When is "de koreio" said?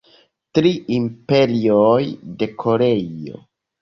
2.41-3.41